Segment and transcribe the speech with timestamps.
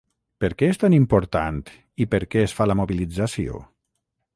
[0.43, 1.61] Per què és tan important
[2.05, 3.65] i per què es fa la mobilització?